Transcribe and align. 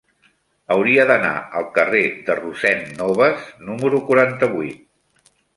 Hauria 0.75 1.05
d'anar 1.11 1.33
al 1.59 1.67
carrer 1.75 2.01
de 2.31 2.39
Rossend 2.41 2.91
Nobas 3.03 3.47
número 3.69 4.03
quaranta-vuit. 4.09 5.33